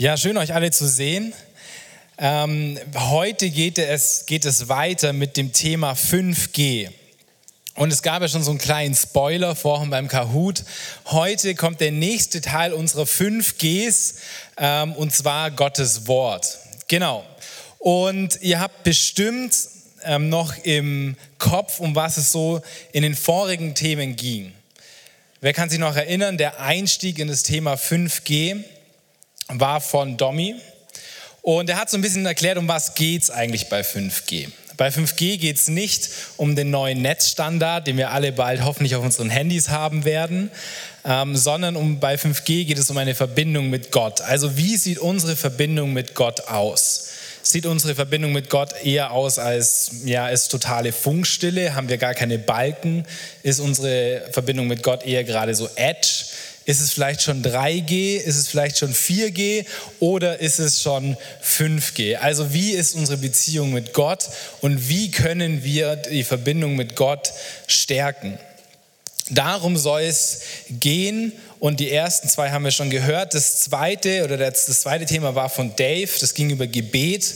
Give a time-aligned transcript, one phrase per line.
[0.00, 1.34] Ja, schön euch alle zu sehen.
[2.16, 6.88] Ähm, heute geht es, geht es weiter mit dem Thema 5G.
[7.74, 10.64] Und es gab ja schon so einen kleinen Spoiler vorhin beim Kahoot.
[11.04, 14.14] Heute kommt der nächste Teil unserer 5Gs
[14.56, 16.56] ähm, und zwar Gottes Wort.
[16.88, 17.22] Genau.
[17.78, 19.54] Und ihr habt bestimmt
[20.04, 22.62] ähm, noch im Kopf, um was es so
[22.92, 24.54] in den vorigen Themen ging.
[25.42, 28.64] Wer kann sich noch erinnern, der Einstieg in das Thema 5G
[29.52, 30.56] war von Domi.
[31.42, 34.48] Und er hat so ein bisschen erklärt, um was geht es eigentlich bei 5G.
[34.76, 39.04] Bei 5G geht es nicht um den neuen Netzstandard, den wir alle bald hoffentlich auf
[39.04, 40.50] unseren Handys haben werden,
[41.04, 44.22] ähm, sondern um, bei 5G geht es um eine Verbindung mit Gott.
[44.22, 47.08] Also wie sieht unsere Verbindung mit Gott aus?
[47.42, 51.74] Sieht unsere Verbindung mit Gott eher aus als, ja, ist totale Funkstille?
[51.74, 53.06] Haben wir gar keine Balken?
[53.42, 56.24] Ist unsere Verbindung mit Gott eher gerade so Edge?
[56.70, 58.14] Ist es vielleicht schon 3G?
[58.14, 59.66] Ist es vielleicht schon 4G?
[59.98, 62.14] Oder ist es schon 5G?
[62.14, 64.28] Also wie ist unsere Beziehung mit Gott
[64.60, 67.32] und wie können wir die Verbindung mit Gott
[67.66, 68.38] stärken?
[69.30, 73.34] Darum soll es gehen und die ersten zwei haben wir schon gehört.
[73.34, 77.34] Das zweite oder das, das zweite Thema war von Dave, das ging über Gebet.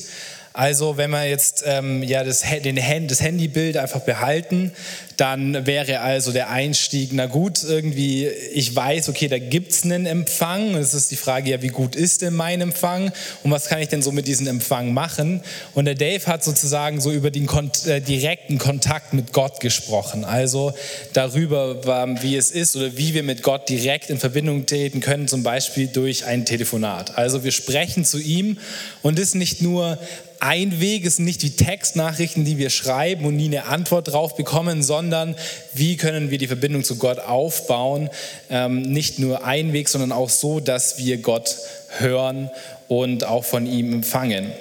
[0.57, 4.71] Also wenn wir jetzt ähm, ja, das, den, das Handybild einfach behalten,
[5.17, 10.07] dann wäre also der Einstieg, na gut, irgendwie, ich weiß, okay, da gibt es einen
[10.07, 10.77] Empfang.
[10.77, 13.11] Es ist die Frage, ja, wie gut ist denn mein Empfang
[13.43, 15.43] und was kann ich denn so mit diesem Empfang machen?
[15.75, 20.25] Und der Dave hat sozusagen so über den Kont äh, direkten Kontakt mit Gott gesprochen.
[20.25, 20.73] Also
[21.15, 25.43] darüber, wie es ist oder wie wir mit Gott direkt in Verbindung treten können, zum
[25.43, 27.19] Beispiel durch ein Telefonat.
[27.19, 28.59] Also wir sprechen zu ihm
[29.03, 29.99] und ist nicht nur
[30.45, 34.83] ein Weg, sind nicht die Textnachrichten, die wir schreiben und nie eine Antwort drauf bekommen,
[34.83, 35.37] sondern
[35.73, 38.11] wie können wir die Verbindung zu Gott aufbauen.
[38.51, 41.57] Ähm, nicht nur ein Weg, sondern auch so, dass wir Gott
[41.99, 42.51] hören
[42.89, 44.53] und auch von ihm empfangen.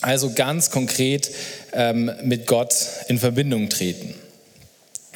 [0.00, 1.30] Also ganz konkret
[1.72, 2.74] ähm, mit Gott
[3.06, 4.14] in Verbindung treten.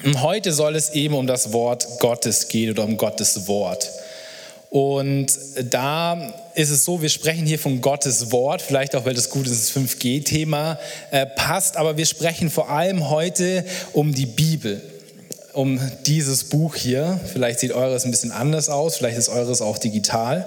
[0.04, 3.90] Und heute soll es eben um das Wort Gottes gehen oder um Gottes Wort.
[4.76, 5.28] Und
[5.72, 9.46] da ist es so, wir sprechen hier von Gottes Wort, vielleicht auch, weil das gut
[9.46, 10.78] das 5G-Thema
[11.12, 13.64] äh, passt, aber wir sprechen vor allem heute
[13.94, 14.82] um die Bibel,
[15.54, 17.18] um dieses Buch hier.
[17.32, 20.46] Vielleicht sieht eures ein bisschen anders aus, vielleicht ist eures auch digital.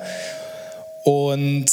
[1.05, 1.65] Und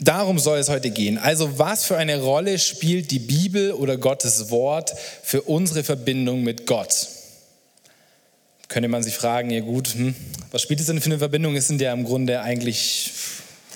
[0.00, 1.18] darum soll es heute gehen.
[1.18, 6.66] Also was für eine Rolle spielt die Bibel oder Gottes Wort für unsere Verbindung mit
[6.66, 7.08] Gott?
[8.68, 10.14] Könnte man sich fragen, ja gut, hm,
[10.50, 11.56] was spielt es denn für eine Verbindung?
[11.56, 13.12] Es sind ja im Grunde eigentlich,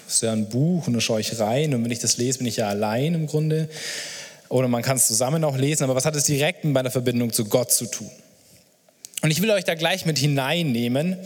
[0.06, 2.46] ist ja ein Buch und da schaue ich rein und wenn ich das lese, bin
[2.46, 3.68] ich ja allein im Grunde.
[4.48, 7.32] Oder man kann es zusammen auch lesen, aber was hat es direkt mit meiner Verbindung
[7.32, 8.10] zu Gott zu tun?
[9.20, 11.16] Und ich will euch da gleich mit hineinnehmen,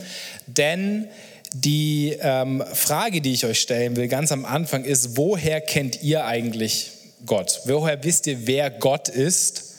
[0.47, 1.07] denn
[1.53, 6.25] die ähm, Frage, die ich euch stellen will, ganz am Anfang ist, woher kennt ihr
[6.25, 6.91] eigentlich
[7.25, 7.61] Gott?
[7.65, 9.72] Woher wisst ihr, wer Gott ist?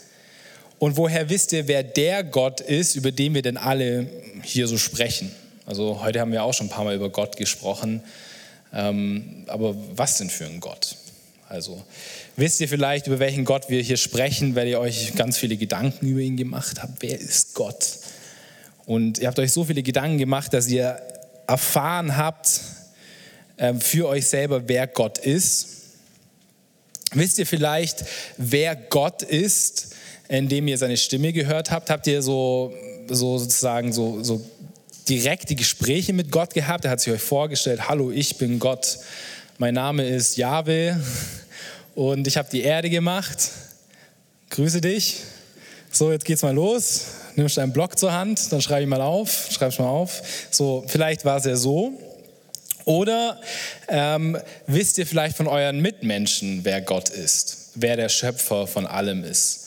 [0.85, 4.07] Und woher wisst ihr, wer der Gott ist, über den wir denn alle
[4.43, 5.33] hier so sprechen?
[5.65, 8.03] Also heute haben wir auch schon ein paar Mal über Gott gesprochen.
[8.71, 10.97] Ähm, aber was denn für ein Gott?
[11.49, 11.83] Also
[12.37, 16.07] wisst ihr vielleicht, über welchen Gott wir hier sprechen, weil ihr euch ganz viele Gedanken
[16.07, 17.01] über ihn gemacht habt?
[17.01, 18.01] Wer ist Gott?
[18.85, 21.01] Und ihr habt euch so viele Gedanken gemacht, dass ihr
[21.47, 22.61] erfahren habt
[23.57, 25.67] äh, für euch selber, wer Gott ist.
[27.13, 28.05] Wisst ihr vielleicht,
[28.37, 29.94] wer Gott ist?
[30.29, 31.91] Indem ihr seine Stimme gehört habt?
[31.91, 32.73] Habt ihr so,
[33.09, 34.45] so sozusagen so, so
[35.09, 36.85] direkte Gespräche mit Gott gehabt?
[36.85, 38.99] Er hat sich euch vorgestellt, hallo, ich bin Gott,
[39.59, 41.01] mein Name ist Jahwe
[41.95, 43.51] und ich habe die Erde gemacht.
[44.51, 45.19] Grüße dich.
[45.91, 47.07] So, jetzt geht's mal los.
[47.37, 50.23] Nimmst deinen Block zur Hand, dann schreibe ich mal auf, schreib's mal auf.
[50.51, 51.93] So, vielleicht war es ja so.
[52.85, 53.41] Oder
[53.89, 59.25] ähm, wisst ihr vielleicht von euren Mitmenschen, wer Gott ist, wer der Schöpfer von allem
[59.25, 59.64] ist?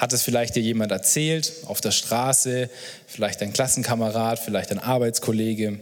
[0.00, 2.70] Hat es vielleicht dir jemand erzählt, auf der Straße,
[3.06, 5.80] vielleicht ein Klassenkamerad, vielleicht ein Arbeitskollege?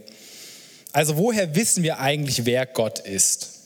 [0.91, 3.58] Also woher wissen wir eigentlich, wer Gott ist?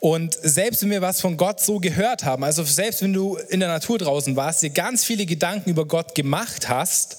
[0.00, 3.60] Und selbst wenn wir was von Gott so gehört haben, also selbst wenn du in
[3.60, 7.16] der Natur draußen warst, dir ganz viele Gedanken über Gott gemacht hast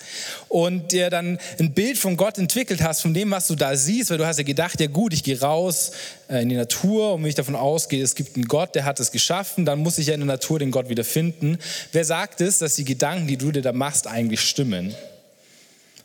[0.48, 4.12] und dir dann ein Bild von Gott entwickelt hast, von dem, was du da siehst,
[4.12, 5.92] weil du hast ja gedacht, ja gut, ich gehe raus
[6.30, 9.00] äh, in die Natur und wenn ich davon ausgehe, es gibt einen Gott, der hat
[9.00, 11.58] es geschaffen, dann muss ich ja in der Natur den Gott wieder finden.
[11.92, 14.96] Wer sagt es, dass die Gedanken, die du dir da machst, eigentlich stimmen?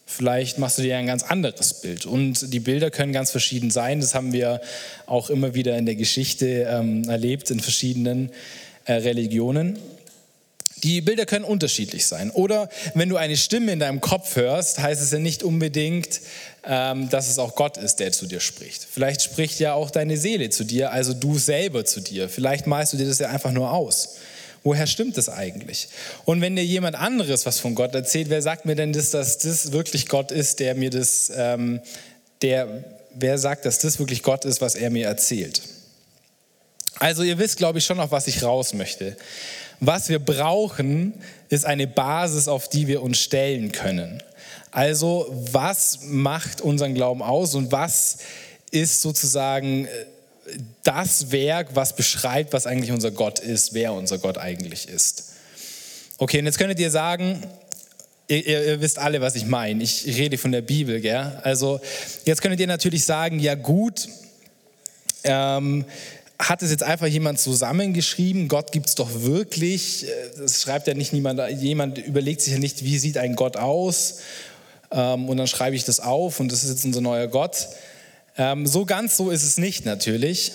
[0.06, 2.06] Vielleicht machst du dir ein ganz anderes Bild.
[2.06, 4.00] Und die Bilder können ganz verschieden sein.
[4.00, 4.60] Das haben wir
[5.06, 8.30] auch immer wieder in der Geschichte ähm, erlebt, in verschiedenen
[8.84, 9.78] äh, Religionen.
[10.82, 12.30] Die Bilder können unterschiedlich sein.
[12.32, 16.20] Oder wenn du eine Stimme in deinem Kopf hörst, heißt es ja nicht unbedingt,
[16.64, 18.86] ähm, dass es auch Gott ist, der zu dir spricht.
[18.90, 22.28] Vielleicht spricht ja auch deine Seele zu dir, also du selber zu dir.
[22.28, 24.16] Vielleicht malst du dir das ja einfach nur aus.
[24.64, 25.88] Woher stimmt das eigentlich?
[26.24, 29.72] Und wenn dir jemand anderes was von Gott erzählt, wer sagt mir denn, dass das
[29.72, 31.80] wirklich Gott ist, der mir das, ähm,
[32.42, 35.62] der, wer sagt, dass das wirklich Gott ist, was er mir erzählt?
[37.00, 39.16] Also ihr wisst, glaube ich, schon, auf was ich raus möchte.
[39.80, 41.14] Was wir brauchen,
[41.48, 44.22] ist eine Basis, auf die wir uns stellen können.
[44.70, 48.18] Also was macht unseren Glauben aus und was
[48.70, 49.88] ist sozusagen äh,
[50.82, 55.32] das Werk, was beschreibt, was eigentlich unser Gott ist, wer unser Gott eigentlich ist.
[56.18, 57.42] Okay, und jetzt könntet ihr sagen,
[58.28, 59.82] ihr, ihr wisst alle, was ich meine.
[59.82, 61.40] Ich rede von der Bibel, gell?
[61.42, 61.80] Also
[62.24, 64.08] jetzt könntet ihr natürlich sagen, ja gut,
[65.24, 65.84] ähm,
[66.38, 68.48] hat es jetzt einfach jemand zusammengeschrieben?
[68.48, 70.06] Gott gibt es doch wirklich.
[70.36, 71.40] Das schreibt ja nicht niemand.
[71.60, 74.18] Jemand überlegt sich ja nicht, wie sieht ein Gott aus?
[74.90, 77.68] Ähm, und dann schreibe ich das auf und das ist jetzt unser neuer Gott.
[78.36, 80.52] Ähm, so ganz so ist es nicht natürlich.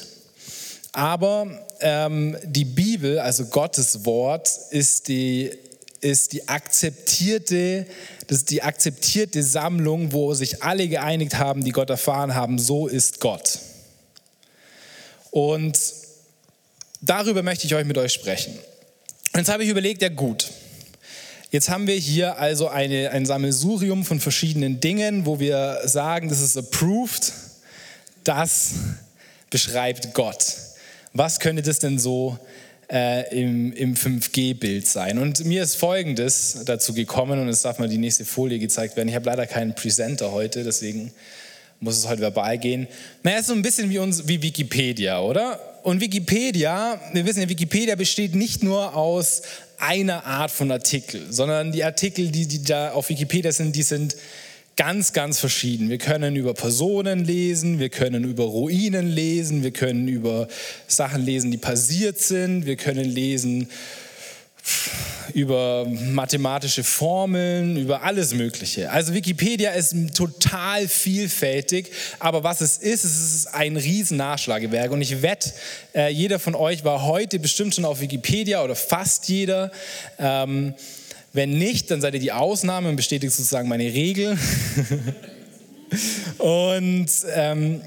[0.93, 1.47] Aber
[1.79, 5.51] ähm, die Bibel, also Gottes Wort, ist die,
[6.01, 7.85] ist die akzeptierte,
[8.27, 13.19] das die akzeptierte Sammlung, wo sich alle geeinigt haben, die Gott erfahren haben, so ist
[13.19, 13.59] Gott.
[15.29, 15.77] Und
[17.01, 18.57] darüber möchte ich euch mit euch sprechen.
[19.35, 20.49] Jetzt habe ich überlegt, ja gut,
[21.51, 26.41] jetzt haben wir hier also eine, ein Sammelsurium von verschiedenen Dingen, wo wir sagen, das
[26.41, 27.33] ist approved,
[28.27, 28.71] das
[29.49, 30.55] beschreibt Gott.
[31.13, 32.37] Was könnte das denn so
[32.91, 35.17] äh, im, im 5G-Bild sein?
[35.17, 39.09] Und mir ist Folgendes dazu gekommen, und es darf mal die nächste Folie gezeigt werden.
[39.09, 41.11] Ich habe leider keinen Presenter heute, deswegen
[41.79, 42.87] muss es heute verbal gehen.
[43.23, 45.59] Naja, ist so ein bisschen wie, uns, wie Wikipedia, oder?
[45.83, 49.43] Und Wikipedia, wir wissen ja, Wikipedia besteht nicht nur aus
[49.77, 54.15] einer Art von Artikel, sondern die Artikel, die, die da auf Wikipedia sind, die sind
[54.77, 55.89] ganz, ganz verschieden.
[55.89, 60.47] Wir können über Personen lesen, wir können über Ruinen lesen, wir können über
[60.87, 63.69] Sachen lesen, die passiert sind, wir können lesen
[65.33, 68.91] über mathematische Formeln, über alles Mögliche.
[68.91, 75.01] Also Wikipedia ist total vielfältig, aber was es ist, es ist ein riesen Nachschlagewerk und
[75.01, 75.53] ich wette,
[75.95, 79.71] äh, jeder von euch war heute bestimmt schon auf Wikipedia oder fast jeder.
[80.19, 80.73] Ähm,
[81.37, 84.37] wenn nicht, dann seid ihr die Ausnahme und bestätigt sozusagen meine Regel.
[86.39, 87.81] und ähm,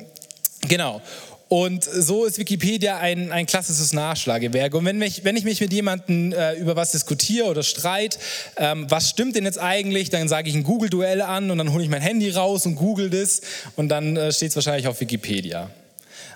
[0.67, 1.03] genau.
[1.49, 4.73] Und so ist Wikipedia ein, ein klassisches Nachschlagewerk.
[4.73, 8.21] Und wenn, mich, wenn ich mich mit jemandem äh, über was diskutiere oder streit,
[8.57, 11.83] ähm, was stimmt denn jetzt eigentlich, dann sage ich ein Google-Duell an und dann hole
[11.83, 13.41] ich mein Handy raus und google das
[13.75, 15.69] und dann äh, steht es wahrscheinlich auf Wikipedia.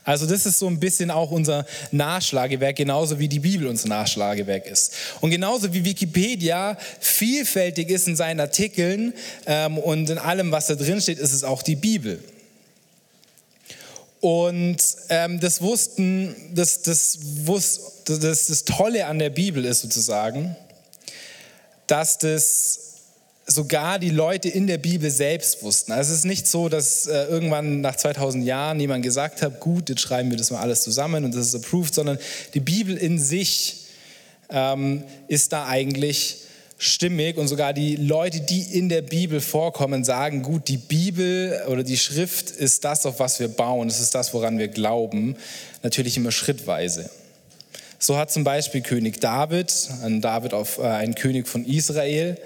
[0.05, 4.67] Also das ist so ein bisschen auch unser Nachschlagewerk, genauso wie die Bibel unser Nachschlagewerk
[4.67, 4.93] ist.
[5.21, 9.15] Und genauso wie Wikipedia vielfältig ist in seinen Artikeln
[9.47, 12.23] ähm, und in allem, was da drin steht, ist es auch die Bibel.
[14.21, 14.79] Und
[15.09, 20.57] ähm, das wussten, das, das, wusst, das, das Tolle an der Bibel ist sozusagen,
[21.87, 22.94] dass das
[23.47, 25.93] sogar die Leute in der Bibel selbst wussten.
[25.93, 29.89] Also es ist nicht so, dass äh, irgendwann nach 2000 Jahren jemand gesagt hat, gut,
[29.89, 32.19] jetzt schreiben wir das mal alles zusammen und das ist approved, sondern
[32.55, 33.85] die Bibel in sich
[34.51, 36.39] ähm, ist da eigentlich
[36.79, 41.83] stimmig und sogar die Leute, die in der Bibel vorkommen, sagen, gut, die Bibel oder
[41.83, 45.37] die Schrift ist das, auf was wir bauen, das ist das, woran wir glauben,
[45.83, 47.11] natürlich immer schrittweise.
[47.99, 49.73] So hat zum Beispiel König David,
[50.03, 52.37] ein David auf, äh, ein König von Israel,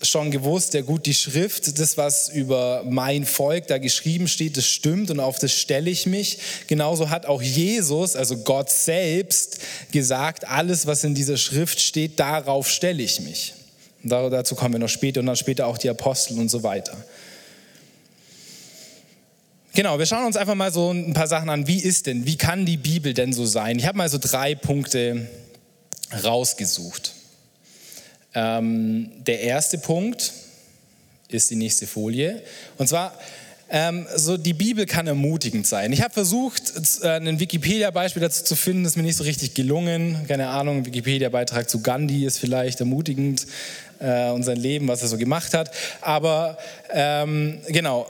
[0.00, 4.66] schon gewusst, ja gut, die Schrift, das, was über mein Volk da geschrieben steht, das
[4.66, 6.38] stimmt und auf das stelle ich mich.
[6.68, 9.58] Genauso hat auch Jesus, also Gott selbst,
[9.90, 13.54] gesagt, alles, was in dieser Schrift steht, darauf stelle ich mich.
[14.04, 16.96] Und dazu kommen wir noch später und dann später auch die Apostel und so weiter.
[19.74, 21.66] Genau, wir schauen uns einfach mal so ein paar Sachen an.
[21.66, 23.78] Wie ist denn, wie kann die Bibel denn so sein?
[23.78, 25.28] Ich habe mal so drei Punkte
[26.24, 27.14] rausgesucht.
[28.34, 30.32] Ähm, der erste Punkt
[31.28, 32.42] ist die nächste Folie.
[32.76, 33.12] Und zwar,
[33.70, 35.92] ähm, so die Bibel kann ermutigend sein.
[35.92, 39.54] Ich habe versucht, äh, ein Wikipedia-Beispiel dazu zu finden, das ist mir nicht so richtig
[39.54, 40.24] gelungen.
[40.26, 43.46] Keine Ahnung, ein Wikipedia-Beitrag zu Gandhi ist vielleicht ermutigend
[43.98, 45.70] äh, und sein Leben, was er so gemacht hat.
[46.00, 46.56] Aber
[46.90, 48.06] ähm, genau,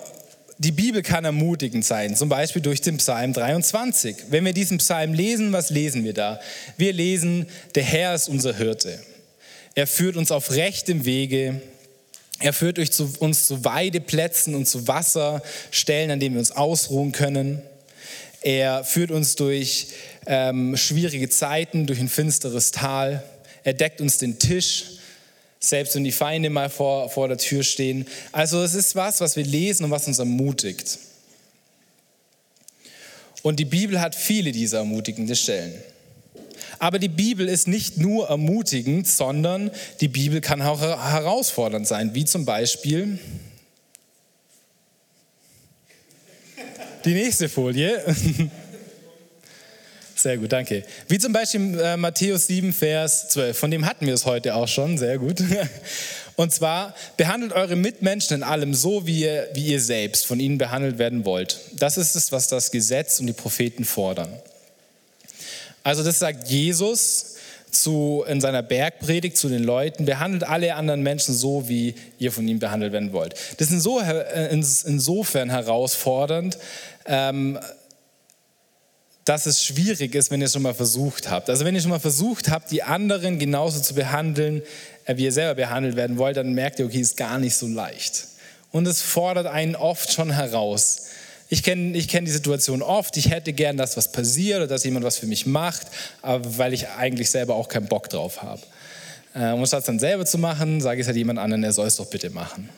[0.59, 4.17] die Bibel kann ermutigend sein, zum Beispiel durch den Psalm 23.
[4.31, 6.41] Wenn wir diesen Psalm lesen, was lesen wir da?
[6.77, 8.99] Wir lesen, der Herr ist unser Hirte.
[9.75, 11.61] Er führt uns auf rechtem Wege.
[12.41, 17.63] Er führt uns zu Weideplätzen und zu Wasserstellen, an denen wir uns ausruhen können.
[18.41, 19.89] Er führt uns durch
[20.27, 23.25] ähm, schwierige Zeiten, durch ein finsteres Tal.
[23.65, 24.85] Er deckt uns den Tisch
[25.61, 28.07] Selbst wenn die Feinde mal vor, vor der Tür stehen.
[28.31, 30.99] Also es ist was, was wir lesen und was uns ermutigt.
[33.43, 35.75] Und die Bibel hat viele dieser ermutigenden Stellen.
[36.79, 39.71] Aber die Bibel ist nicht nur ermutigend, sondern
[40.01, 43.19] die Bibel kann auch herausfordernd sein, wie zum Beispiel
[47.05, 48.03] die nächste Folie.
[50.15, 50.85] Sehr gut, danke.
[51.07, 53.57] Wie zum Beispiel äh, Matthäus 7, Vers 12.
[53.57, 54.99] Von dem hatten wir es heute auch schon.
[54.99, 55.43] Sehr gut.
[56.37, 60.59] Und zwar, behandelt eure Mitmenschen in allem so, wie ihr, wie ihr selbst von ihnen
[60.59, 61.61] behandelt werden wollt.
[61.79, 64.33] Das ist es, was das Gesetz und die Propheten fordern.
[65.83, 67.37] Also das sagt Jesus
[67.71, 72.47] zu, in seiner Bergpredigt zu den Leuten, behandelt alle anderen Menschen so, wie ihr von
[72.47, 73.35] ihnen behandelt werden wollt.
[73.59, 76.59] Das ist äh, insofern herausfordernd,
[77.07, 77.59] ähm,
[79.25, 81.51] dass es schwierig ist, wenn ihr es schon mal versucht habt.
[81.51, 84.63] Also wenn ihr schon mal versucht habt, die anderen genauso zu behandeln,
[85.05, 87.67] äh, wie ihr selber behandelt werden wollt, dann merkt ihr, okay, ist gar nicht so
[87.67, 88.27] leicht.
[88.71, 91.09] Und es fordert einen oft schon heraus.
[91.51, 94.85] Ich kenne ich kenn die Situation oft, ich hätte gern, dass was passiert oder dass
[94.85, 95.87] jemand was für mich macht,
[96.21, 98.61] aber weil ich eigentlich selber auch keinen Bock drauf habe.
[99.35, 101.87] Äh, um es dann selber zu machen, sage ich es halt jemand anderen, er soll
[101.87, 102.69] es doch bitte machen.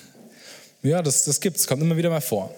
[0.82, 2.54] ja, das, das gibt es, kommt immer wieder mal vor.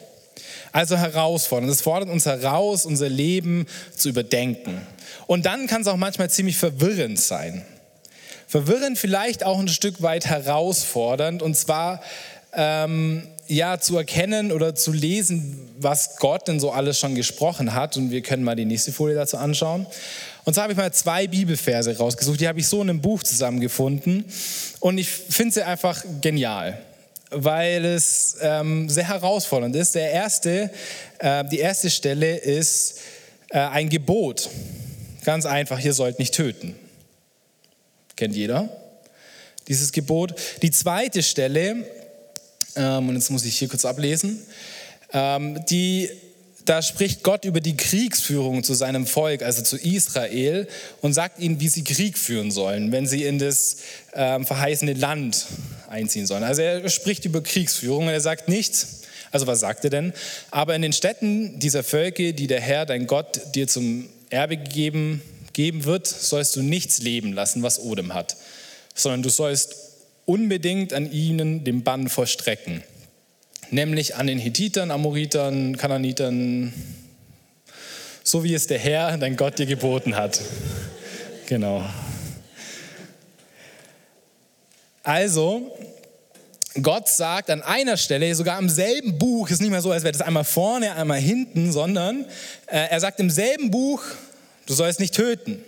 [0.71, 1.69] Also herausfordern.
[1.69, 4.81] Das fordert uns heraus, unser Leben zu überdenken.
[5.27, 7.65] Und dann kann es auch manchmal ziemlich verwirrend sein.
[8.47, 11.43] Verwirrend vielleicht auch ein Stück weit herausfordernd.
[11.43, 12.01] Und zwar
[12.55, 17.97] ähm, ja zu erkennen oder zu lesen, was Gott denn so alles schon gesprochen hat.
[17.97, 19.87] Und wir können mal die nächste Folie dazu anschauen.
[20.45, 22.41] Und zwar habe ich mal zwei Bibelverse rausgesucht.
[22.41, 24.25] Die habe ich so in einem Buch zusammengefunden.
[24.81, 26.79] Und ich finde sie einfach genial
[27.35, 29.95] weil es ähm, sehr herausfordernd ist.
[29.95, 30.71] Der erste,
[31.19, 32.99] äh, die erste Stelle ist
[33.49, 34.51] äh, ein Gebot.
[35.25, 36.77] Ganz einfach, ihr sollt nicht töten.
[38.17, 38.69] Kennt jeder
[39.69, 40.35] dieses Gebot.
[40.63, 41.85] Die zweite Stelle,
[42.77, 44.39] ähm, und jetzt muss ich hier kurz ablesen,
[45.13, 46.11] ähm, die
[46.65, 50.69] da spricht Gott über die Kriegsführung zu seinem Volk, also zu Israel,
[51.01, 53.79] und sagt ihnen, wie sie Krieg führen sollen, wenn sie in das
[54.15, 55.47] ähm, verheißene Land
[55.89, 56.45] einziehen sollen.
[56.45, 59.03] Also er spricht über Kriegsführung und er sagt nichts,
[59.33, 60.13] also was sagt er denn?
[60.51, 65.23] Aber in den Städten dieser Völker, die der Herr, dein Gott, dir zum Erbe gegeben,
[65.53, 68.37] geben wird, sollst du nichts leben lassen, was Odem hat,
[68.95, 69.75] sondern du sollst
[70.25, 72.83] unbedingt an ihnen den Bann vollstrecken
[73.73, 76.73] nämlich an den Hethitern, Amoritern, Kananitern,
[78.23, 80.41] so wie es der Herr, dein Gott, dir geboten hat.
[81.47, 81.85] Genau.
[85.03, 85.77] Also,
[86.81, 90.13] Gott sagt an einer Stelle, sogar im selben Buch, ist nicht mehr so, als wäre
[90.13, 92.25] das einmal vorne, einmal hinten, sondern
[92.67, 94.03] äh, er sagt im selben Buch,
[94.67, 95.65] du sollst nicht töten.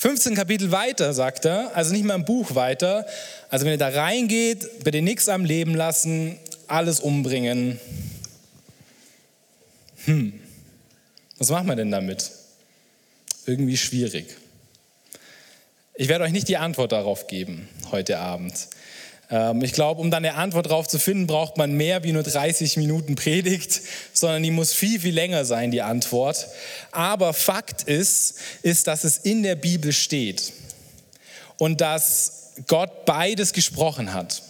[0.00, 3.04] 15 Kapitel weiter sagt er, also nicht mal im Buch weiter,
[3.50, 6.38] also wenn ihr da reingeht, bitte nichts am Leben lassen,
[6.68, 7.78] alles umbringen.
[10.06, 10.40] Hm,
[11.36, 12.30] was machen wir denn damit?
[13.44, 14.38] Irgendwie schwierig.
[15.96, 18.54] Ich werde euch nicht die Antwort darauf geben heute Abend.
[19.30, 22.22] Ähm, ich glaube, um dann eine Antwort darauf zu finden, braucht man mehr wie nur
[22.22, 23.80] 30 Minuten Predigt,
[24.12, 26.48] sondern die muss viel, viel länger sein, die Antwort.
[26.90, 30.52] Aber Fakt ist, ist, dass es in der Bibel steht
[31.58, 34.42] und dass Gott beides gesprochen hat.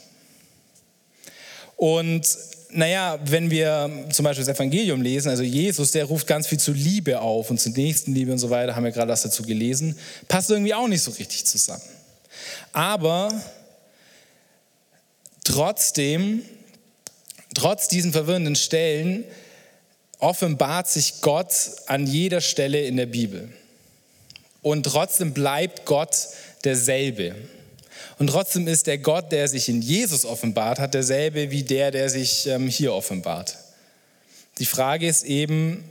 [1.77, 2.27] Und
[2.73, 6.73] naja, wenn wir zum Beispiel das Evangelium lesen, also Jesus, der ruft ganz viel zu
[6.73, 10.51] Liebe auf und zur Nächstenliebe und so weiter, haben wir gerade was dazu gelesen, passt
[10.51, 11.83] irgendwie auch nicht so richtig zusammen.
[12.73, 13.33] Aber
[15.51, 16.43] trotzdem,
[17.55, 19.25] trotz diesen verwirrenden Stellen,
[20.19, 21.53] offenbart sich Gott
[21.87, 23.53] an jeder Stelle in der Bibel.
[24.63, 26.29] Und trotzdem bleibt Gott
[26.65, 27.35] derselbe.
[28.19, 32.11] Und trotzdem ist der Gott, der sich in Jesus offenbart hat, derselbe wie der, der
[32.11, 33.57] sich ähm, hier offenbart.
[34.59, 35.85] Die Frage ist eben,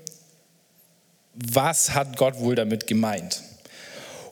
[1.33, 3.41] was hat Gott wohl damit gemeint?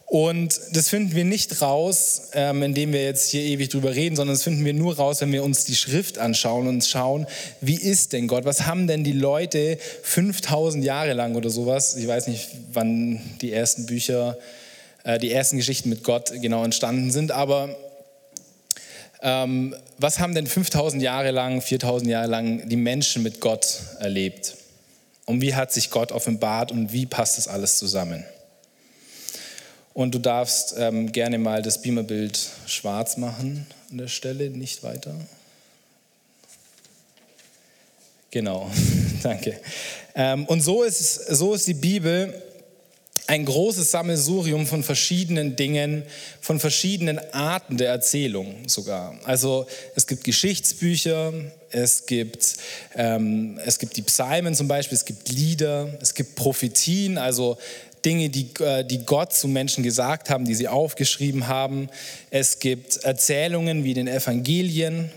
[0.10, 4.36] Und das finden wir nicht raus, ähm, indem wir jetzt hier ewig drüber reden, sondern
[4.36, 7.28] das finden wir nur raus, wenn wir uns die Schrift anschauen und schauen,
[7.60, 8.46] wie ist denn Gott?
[8.46, 11.98] Was haben denn die Leute 5000 Jahre lang oder sowas?
[11.98, 14.38] Ich weiß nicht, wann die ersten Bücher,
[15.04, 17.76] äh, die ersten Geschichten mit Gott genau entstanden sind, aber
[19.22, 24.56] ähm, was haben denn 5000 Jahre lang, 4000 Jahre lang die Menschen mit Gott erlebt?
[25.26, 28.24] Und wie hat sich Gott offenbart und wie passt das alles zusammen?
[29.98, 32.38] Und du darfst ähm, gerne mal das Beamerbild
[32.68, 35.16] schwarz machen an der Stelle, nicht weiter.
[38.30, 38.70] Genau,
[39.24, 39.60] danke.
[40.14, 42.32] Ähm, und so ist, so ist die Bibel
[43.26, 46.04] ein großes Sammelsurium von verschiedenen Dingen,
[46.40, 49.20] von verschiedenen Arten der Erzählung sogar.
[49.26, 51.34] Also es gibt Geschichtsbücher,
[51.70, 52.56] es gibt,
[52.96, 57.58] ähm, es gibt die Psalmen zum Beispiel, es gibt Lieder, es gibt Prophetien, also
[58.08, 61.90] Dinge, die, äh, die Gott zu Menschen gesagt haben, die sie aufgeschrieben haben.
[62.30, 65.12] Es gibt Erzählungen wie den Evangelien,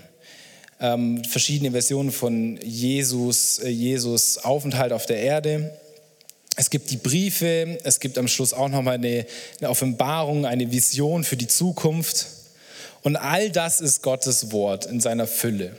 [0.81, 5.71] ähm, verschiedene Versionen von Jesus, äh, Jesus Aufenthalt auf der Erde.
[6.57, 9.25] Es gibt die Briefe, es gibt am Schluss auch nochmal eine,
[9.61, 12.27] eine Offenbarung, eine Vision für die Zukunft.
[13.03, 15.77] Und all das ist Gottes Wort in seiner Fülle.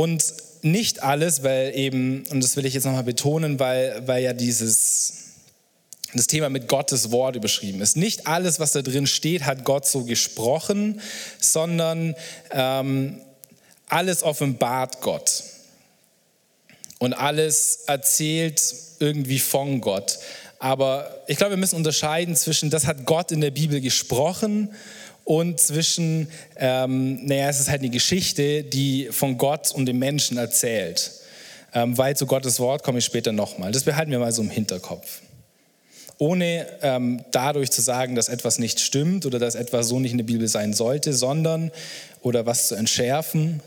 [0.00, 4.32] Und nicht alles, weil eben, und das will ich jetzt nochmal betonen, weil, weil ja
[4.32, 5.12] dieses,
[6.14, 7.98] das Thema mit Gottes Wort überschrieben ist.
[7.98, 11.02] Nicht alles, was da drin steht, hat Gott so gesprochen,
[11.38, 12.14] sondern
[12.50, 13.20] ähm,
[13.88, 15.42] alles offenbart Gott
[16.98, 20.18] und alles erzählt irgendwie von Gott.
[20.60, 24.70] Aber ich glaube, wir müssen unterscheiden zwischen, das hat Gott in der Bibel gesprochen
[25.24, 30.38] und zwischen, ähm, naja, es ist halt eine Geschichte, die von Gott und dem Menschen
[30.38, 31.12] erzählt.
[31.72, 33.70] Ähm, weil zu Gottes Wort komme ich später nochmal.
[33.70, 35.20] Das behalten wir mal so im Hinterkopf.
[36.18, 40.18] Ohne ähm, dadurch zu sagen, dass etwas nicht stimmt oder dass etwas so nicht in
[40.18, 41.70] der Bibel sein sollte, sondern,
[42.20, 43.62] oder was zu entschärfen,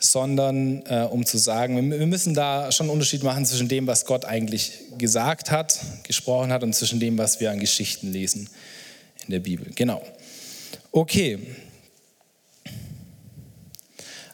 [0.00, 4.04] sondern äh, um zu sagen, wir müssen da schon einen Unterschied machen zwischen dem, was
[4.04, 8.48] Gott eigentlich gesagt hat, gesprochen hat und zwischen dem, was wir an Geschichten lesen
[9.26, 9.70] in der Bibel.
[9.76, 10.02] Genau.
[10.92, 11.38] Okay.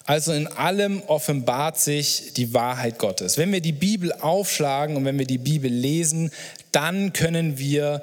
[0.04, 3.36] Also in allem offenbart sich die Wahrheit Gottes.
[3.38, 6.30] Wenn wir die Bibel aufschlagen und wenn wir die Bibel lesen,
[6.72, 8.02] dann können wir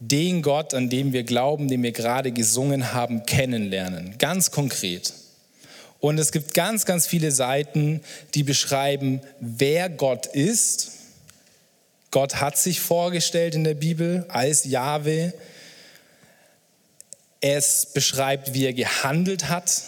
[0.00, 4.16] den Gott, an dem wir glauben, den wir gerade gesungen haben, kennenlernen.
[4.18, 5.14] Ganz konkret.
[6.00, 8.02] Und es gibt ganz, ganz viele Seiten,
[8.34, 10.90] die beschreiben, wer Gott ist.
[12.10, 15.32] Gott hat sich vorgestellt in der Bibel als Jahwe.
[17.48, 19.82] Es beschreibt, wie er gehandelt hat,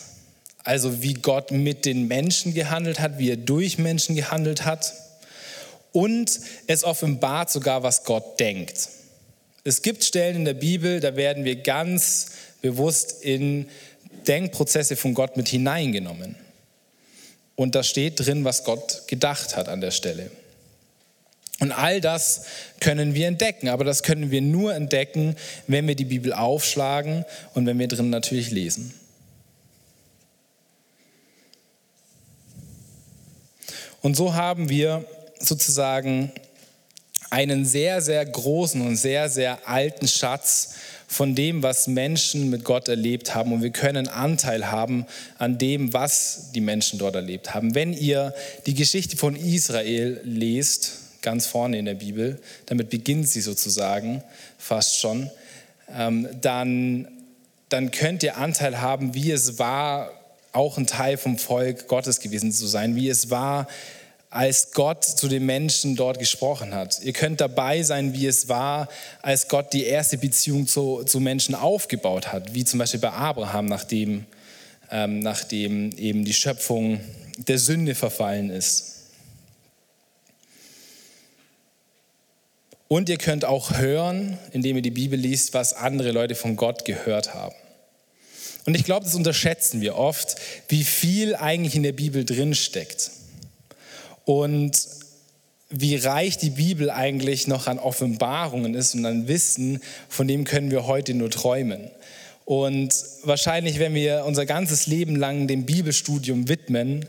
[0.62, 4.94] also wie Gott mit den Menschen gehandelt hat, wie er durch Menschen gehandelt hat.
[5.90, 6.38] Und
[6.68, 8.88] es offenbart sogar, was Gott denkt.
[9.64, 12.28] Es gibt Stellen in der Bibel, da werden wir ganz
[12.62, 13.68] bewusst in
[14.28, 16.36] Denkprozesse von Gott mit hineingenommen.
[17.56, 20.30] Und da steht drin, was Gott gedacht hat an der Stelle.
[21.60, 22.44] Und all das
[22.80, 25.34] können wir entdecken, aber das können wir nur entdecken,
[25.66, 28.94] wenn wir die Bibel aufschlagen und wenn wir drin natürlich lesen.
[34.00, 35.04] Und so haben wir
[35.40, 36.32] sozusagen
[37.30, 40.74] einen sehr, sehr großen und sehr, sehr alten Schatz
[41.08, 43.52] von dem, was Menschen mit Gott erlebt haben.
[43.52, 45.06] Und wir können Anteil haben
[45.38, 47.74] an dem, was die Menschen dort erlebt haben.
[47.74, 48.34] Wenn ihr
[48.66, 54.22] die Geschichte von Israel lest, ganz vorne in der Bibel, damit beginnt sie sozusagen
[54.58, 55.30] fast schon,
[55.96, 57.08] ähm, dann,
[57.68, 60.10] dann könnt ihr Anteil haben, wie es war,
[60.52, 63.68] auch ein Teil vom Volk Gottes gewesen zu sein, wie es war,
[64.30, 67.00] als Gott zu den Menschen dort gesprochen hat.
[67.02, 68.88] Ihr könnt dabei sein, wie es war,
[69.22, 73.66] als Gott die erste Beziehung zu, zu Menschen aufgebaut hat, wie zum Beispiel bei Abraham,
[73.66, 74.26] nachdem,
[74.90, 77.00] ähm, nachdem eben die Schöpfung
[77.38, 78.97] der Sünde verfallen ist.
[82.88, 86.86] Und ihr könnt auch hören, indem ihr die Bibel liest, was andere Leute von Gott
[86.86, 87.54] gehört haben.
[88.64, 90.36] Und ich glaube, das unterschätzen wir oft,
[90.68, 93.10] wie viel eigentlich in der Bibel drinsteckt
[94.24, 94.72] und
[95.70, 100.70] wie reich die Bibel eigentlich noch an Offenbarungen ist und an Wissen, von dem können
[100.70, 101.90] wir heute nur träumen.
[102.46, 107.04] Und wahrscheinlich, wenn wir unser ganzes Leben lang dem Bibelstudium widmen,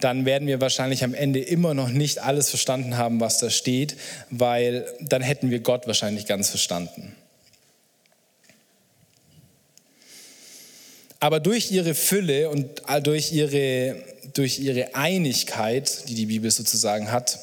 [0.00, 3.96] dann werden wir wahrscheinlich am Ende immer noch nicht alles verstanden haben, was da steht,
[4.30, 7.14] weil dann hätten wir Gott wahrscheinlich ganz verstanden.
[11.20, 13.96] Aber durch ihre Fülle und durch ihre,
[14.34, 17.38] durch ihre Einigkeit, die die Bibel sozusagen hat,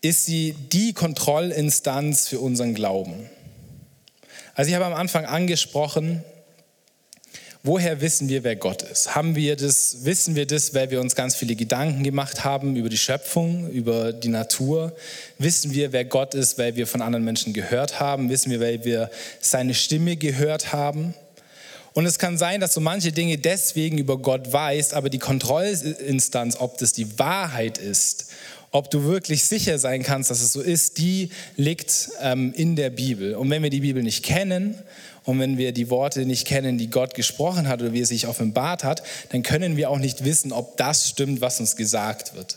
[0.00, 3.28] ist sie die Kontrollinstanz für unseren Glauben.
[4.54, 6.22] Also ich habe am Anfang angesprochen,
[7.62, 9.14] woher wissen wir, wer Gott ist?
[9.14, 12.88] Haben wir das, wissen wir das, weil wir uns ganz viele Gedanken gemacht haben über
[12.88, 14.92] die Schöpfung, über die Natur?
[15.38, 18.30] Wissen wir, wer Gott ist, weil wir von anderen Menschen gehört haben?
[18.30, 21.14] Wissen wir, weil wir seine Stimme gehört haben?
[21.92, 26.56] Und es kann sein, dass du manche Dinge deswegen über Gott weißt, aber die Kontrollinstanz,
[26.58, 28.30] ob das die Wahrheit ist,
[28.70, 32.90] ob du wirklich sicher sein kannst, dass es so ist, die liegt ähm, in der
[32.90, 33.34] Bibel.
[33.34, 34.76] Und wenn wir die Bibel nicht kennen
[35.24, 38.26] und wenn wir die Worte nicht kennen, die Gott gesprochen hat oder wie er sich
[38.26, 42.56] offenbart hat, dann können wir auch nicht wissen, ob das stimmt, was uns gesagt wird.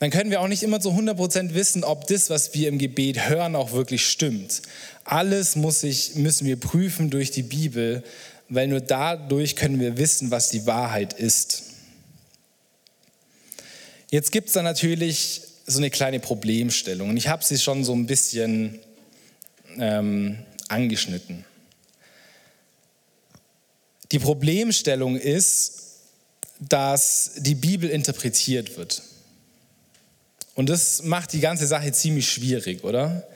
[0.00, 3.28] dann können wir auch nicht immer zu 100% wissen, ob das, was wir im Gebet
[3.28, 4.62] hören, auch wirklich stimmt.
[5.04, 8.02] Alles ich, müssen wir prüfen durch die Bibel,
[8.48, 11.62] weil nur dadurch können wir wissen, was die Wahrheit ist.
[14.10, 17.94] Jetzt gibt es da natürlich so eine kleine Problemstellung und ich habe sie schon so
[17.94, 18.80] ein bisschen
[19.78, 21.44] ähm, angeschnitten.
[24.14, 25.72] Die Problemstellung ist,
[26.60, 29.02] dass die Bibel interpretiert wird.
[30.54, 33.26] Und das macht die ganze Sache ziemlich schwierig, oder?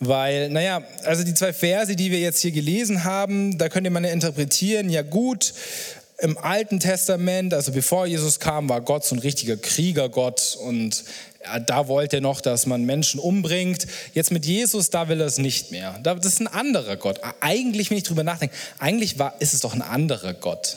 [0.00, 4.02] Weil, naja, also die zwei Verse, die wir jetzt hier gelesen haben, da könnte man
[4.02, 5.54] ja interpretieren, ja gut,
[6.20, 11.04] im Alten Testament, also bevor Jesus kam, war Gott so ein richtiger Kriegergott und
[11.66, 13.86] da wollte er noch, dass man Menschen umbringt.
[14.12, 15.98] Jetzt mit Jesus, da will er es nicht mehr.
[16.02, 17.20] Das ist ein anderer Gott.
[17.40, 20.76] Eigentlich, wenn ich drüber nachdenke, eigentlich war, ist es doch ein anderer Gott.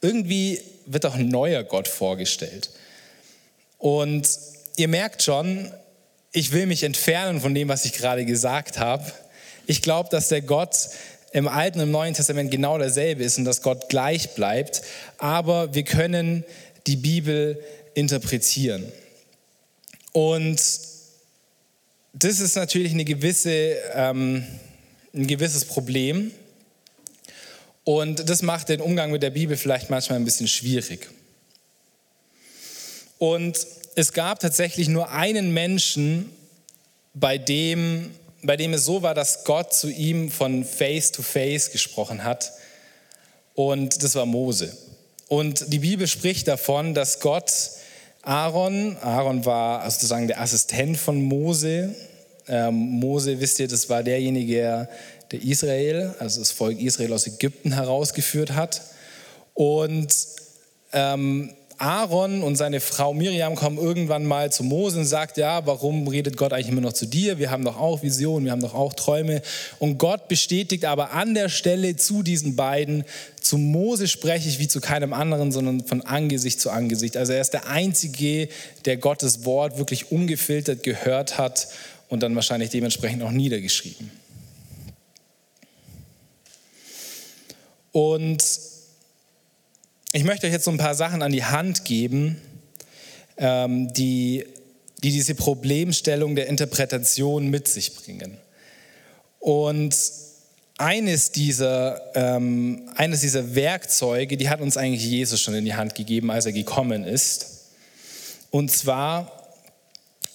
[0.00, 2.70] Irgendwie wird doch ein neuer Gott vorgestellt.
[3.78, 4.28] Und
[4.76, 5.72] ihr merkt schon,
[6.32, 9.04] ich will mich entfernen von dem, was ich gerade gesagt habe.
[9.66, 10.76] Ich glaube, dass der Gott
[11.34, 14.82] im Alten und im Neuen Testament genau derselbe ist und dass Gott gleich bleibt.
[15.18, 16.44] Aber wir können
[16.86, 17.60] die Bibel
[17.94, 18.84] interpretieren.
[20.12, 20.60] Und
[22.12, 24.44] das ist natürlich eine gewisse, ähm,
[25.12, 26.30] ein gewisses Problem.
[27.82, 31.10] Und das macht den Umgang mit der Bibel vielleicht manchmal ein bisschen schwierig.
[33.18, 33.66] Und
[33.96, 36.30] es gab tatsächlich nur einen Menschen,
[37.12, 38.10] bei dem,
[38.44, 42.52] bei dem es so war, dass Gott zu ihm von Face to Face gesprochen hat.
[43.54, 44.76] Und das war Mose.
[45.28, 47.52] Und die Bibel spricht davon, dass Gott
[48.22, 48.96] Aaron.
[48.98, 51.94] Aaron war sozusagen der Assistent von Mose.
[52.46, 54.88] Ähm, Mose, wisst ihr, das war derjenige,
[55.30, 58.82] der Israel, also das Volk Israel aus Ägypten herausgeführt hat.
[59.54, 60.14] Und
[60.92, 66.06] ähm, Aaron und seine Frau Miriam kommen irgendwann mal zu Mose und sagt, ja, warum
[66.08, 67.38] redet Gott eigentlich immer noch zu dir?
[67.38, 69.42] Wir haben doch auch Visionen, wir haben doch auch Träume.
[69.78, 73.04] Und Gott bestätigt aber an der Stelle zu diesen beiden,
[73.40, 77.16] zu Mose spreche ich wie zu keinem anderen, sondern von Angesicht zu Angesicht.
[77.16, 78.48] Also er ist der Einzige,
[78.84, 81.68] der Gottes Wort wirklich ungefiltert gehört hat
[82.08, 84.10] und dann wahrscheinlich dementsprechend auch niedergeschrieben.
[87.92, 88.44] Und
[90.14, 92.40] ich möchte euch jetzt so ein paar Sachen an die Hand geben,
[93.36, 94.44] ähm, die,
[95.02, 98.38] die diese Problemstellung der Interpretation mit sich bringen.
[99.40, 99.96] Und
[100.78, 105.96] eines dieser, ähm, eines dieser Werkzeuge, die hat uns eigentlich Jesus schon in die Hand
[105.96, 107.64] gegeben, als er gekommen ist.
[108.50, 109.32] Und zwar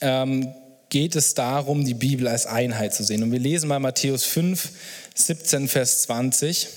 [0.02, 0.54] ähm,
[0.90, 3.24] geht es darum, die Bibel als Einheit zu sehen.
[3.24, 4.72] Und wir lesen mal Matthäus 5,
[5.16, 6.68] 17, Vers 20.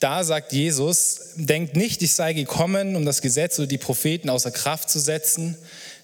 [0.00, 4.52] Da sagt Jesus, denkt nicht, ich sei gekommen, um das Gesetz oder die Propheten außer
[4.52, 5.56] Kraft zu setzen.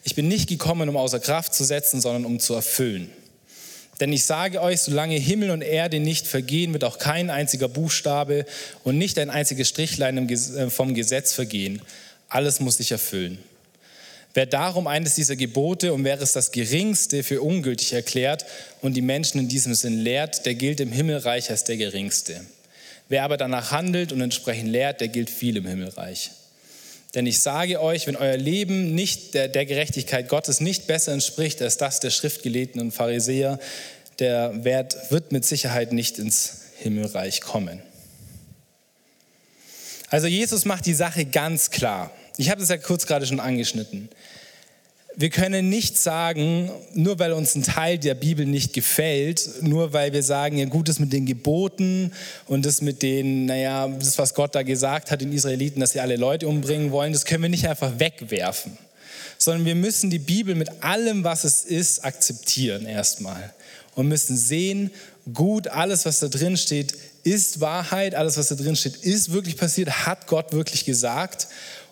[0.03, 3.11] Ich bin nicht gekommen, um außer Kraft zu setzen, sondern um zu erfüllen.
[4.01, 8.45] Denn ich sage euch, solange Himmel und Erde nicht vergehen, wird auch kein einziger Buchstabe
[8.83, 11.81] und nicht ein einziges Strichlein äh, vom Gesetz vergehen.
[12.29, 13.39] Alles muss sich erfüllen.
[14.35, 18.45] Wer darum eines dieser Gebote und wer es das geringste für ungültig erklärt
[18.83, 22.41] und die Menschen in diesem Sinn lehrt, der gilt im Himmelreich als der geringste.
[23.09, 26.31] Wer aber danach handelt und entsprechend lehrt, der gilt viel im Himmelreich.
[27.15, 31.63] Denn ich sage euch, wenn euer Leben nicht der, der Gerechtigkeit Gottes nicht besser entspricht
[31.63, 33.61] als das der Schriftgelehrten und Pharisäer,
[34.19, 37.83] der Wert wird mit Sicherheit nicht ins Himmelreich kommen.
[40.09, 42.11] Also Jesus macht die Sache ganz klar.
[42.37, 44.09] Ich habe es ja kurz gerade schon angeschnitten
[45.17, 50.13] wir können nicht sagen, nur weil uns ein Teil der Bibel nicht gefällt, nur weil
[50.13, 52.13] wir sagen, ja gut, das mit den Geboten
[52.47, 56.01] und das mit den, naja, das, was Gott da gesagt hat den Israeliten, dass sie
[56.01, 58.77] alle Leute umbringen wollen, das können wir nicht einfach wegwerfen,
[59.39, 63.53] sondern wir müssen die Bibel mit allem, was es ist, akzeptieren erstmal
[63.95, 64.91] und müssen sehen,
[65.33, 69.57] gut, alles, was da drin steht, ist Wahrheit, alles, was da drin steht, ist wirklich
[69.57, 71.47] passiert, hat Gott wirklich gesagt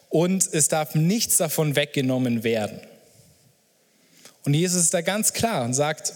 [0.08, 2.80] und es darf nichts davon weggenommen werden.
[4.44, 6.12] Und Jesus ist da ganz klar und sagt,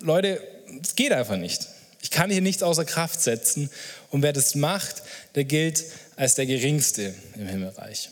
[0.00, 0.40] Leute,
[0.82, 1.66] es geht einfach nicht.
[2.02, 3.70] Ich kann hier nichts außer Kraft setzen.
[4.10, 5.02] Und wer das macht,
[5.34, 5.84] der gilt
[6.16, 8.10] als der Geringste im Himmelreich.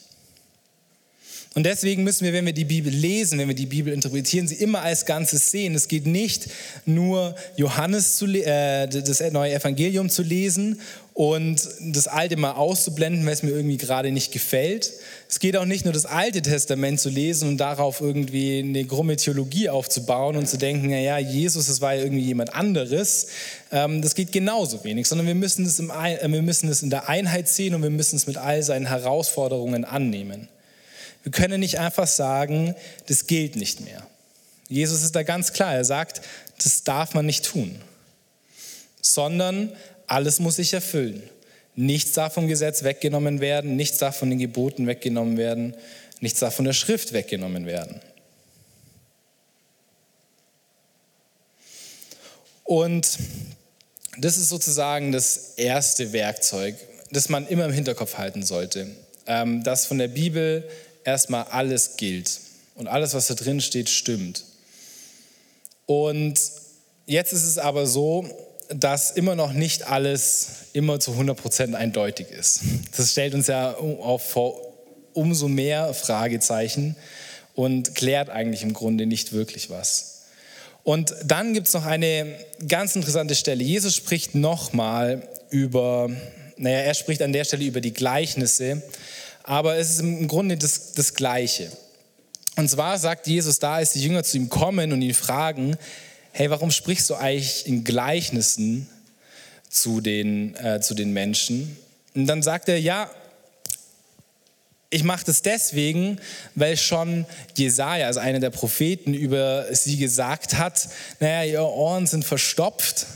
[1.57, 4.57] Und deswegen müssen wir, wenn wir die Bibel lesen, wenn wir die Bibel interpretieren, sie
[4.57, 5.75] immer als Ganzes sehen.
[5.75, 6.49] Es geht nicht
[6.85, 10.79] nur Johannes zu, äh, das neue Evangelium zu lesen
[11.15, 14.93] und das Alte mal auszublenden, weil es mir irgendwie gerade nicht gefällt.
[15.31, 19.17] Es geht auch nicht nur das Alte Testament zu lesen und darauf irgendwie eine krumme
[19.17, 23.29] Theologie aufzubauen und zu denken, naja, Jesus, das war ja irgendwie jemand anderes.
[23.73, 26.91] Ähm, das geht genauso wenig, sondern wir müssen, es im, äh, wir müssen es in
[26.91, 30.49] der Einheit sehen und wir müssen es mit all seinen Herausforderungen annehmen.
[31.27, 34.07] Wir können nicht einfach sagen, das gilt nicht mehr.
[34.69, 35.75] Jesus ist da ganz klar.
[35.75, 36.21] Er sagt,
[36.63, 37.81] das darf man nicht tun,
[39.03, 39.73] sondern
[40.07, 41.29] alles muss sich erfüllen.
[41.75, 45.75] Nichts darf vom Gesetz weggenommen werden, nichts darf von den Geboten weggenommen werden,
[46.21, 48.01] nichts darf von der Schrift weggenommen werden.
[52.63, 53.19] Und
[54.17, 56.77] das ist sozusagen das erste Werkzeug,
[57.11, 58.95] das man immer im Hinterkopf halten sollte,
[59.27, 60.69] ähm, dass von der Bibel
[61.07, 62.41] erstmal alles gilt
[62.75, 64.45] und alles, was da drin steht, stimmt.
[65.87, 66.41] Und
[67.07, 68.29] jetzt ist es aber so,
[68.69, 72.61] dass immer noch nicht alles immer zu 100% eindeutig ist.
[72.97, 74.61] Das stellt uns ja auch vor
[75.13, 76.97] umso mehr Fragezeichen
[77.55, 80.25] und klärt eigentlich im Grunde nicht wirklich was.
[80.83, 82.37] Und dann gibt es noch eine
[82.69, 83.65] ganz interessante Stelle.
[83.65, 86.11] Jesus spricht nochmal über,
[86.57, 88.83] naja, er spricht an der Stelle über die Gleichnisse,
[89.47, 91.71] aber es ist im Grunde das, das Gleiche.
[92.57, 95.77] Und zwar sagt Jesus da, als die Jünger zu ihm kommen und ihn fragen,
[96.33, 98.89] hey, warum sprichst du eigentlich in Gleichnissen
[99.71, 101.77] zu den, äh, zu den Menschen?
[102.15, 103.11] Und dann sagt er, ja,
[104.91, 106.19] ich mache das deswegen,
[106.55, 110.89] weil schon Jesaja, also einer der Propheten, über sie gesagt hat:
[111.21, 113.07] Naja, ihre Ohren sind verstopft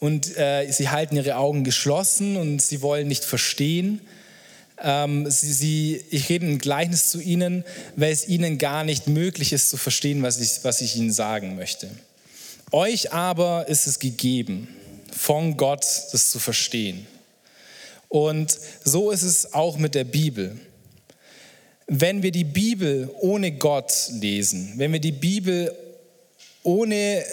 [0.00, 4.00] und äh, sie halten ihre Augen geschlossen und sie wollen nicht verstehen.
[4.82, 7.64] Ähm, sie, sie, ich rede ein Gleichnis zu ihnen,
[7.96, 11.56] weil es ihnen gar nicht möglich ist zu verstehen, was ich, was ich ihnen sagen
[11.56, 11.88] möchte.
[12.70, 14.68] Euch aber ist es gegeben,
[15.10, 17.06] von Gott das zu verstehen.
[18.08, 20.56] Und so ist es auch mit der Bibel
[21.88, 25.74] wenn wir die Bibel ohne Gott lesen, wenn wir die Bibel
[26.62, 27.24] ohne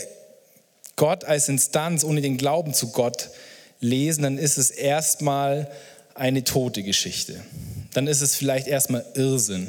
[0.95, 3.29] Gott als Instanz, ohne den Glauben zu Gott
[3.81, 5.69] lesen, dann ist es erstmal
[6.15, 7.39] eine tote Geschichte.
[7.93, 9.67] Dann ist es vielleicht erstmal Irrsinn.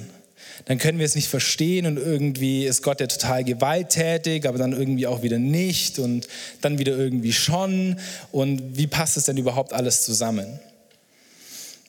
[0.65, 4.73] Dann können wir es nicht verstehen und irgendwie ist Gott ja total gewalttätig, aber dann
[4.73, 6.27] irgendwie auch wieder nicht und
[6.63, 8.01] dann wieder irgendwie schon.
[8.33, 10.59] Und wie passt es denn überhaupt alles zusammen?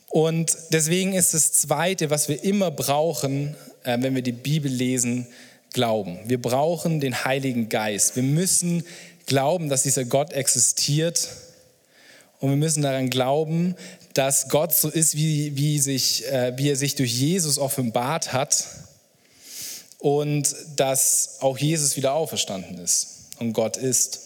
[0.09, 5.27] Und deswegen ist das Zweite, was wir immer brauchen, äh, wenn wir die Bibel lesen,
[5.73, 6.17] Glauben.
[6.25, 8.15] Wir brauchen den Heiligen Geist.
[8.15, 8.83] Wir müssen
[9.25, 11.27] glauben, dass dieser Gott existiert.
[12.39, 13.75] Und wir müssen daran glauben,
[14.13, 18.65] dass Gott so ist, wie, wie, sich, äh, wie er sich durch Jesus offenbart hat.
[19.99, 24.19] Und dass auch Jesus wieder auferstanden ist und Gott ist.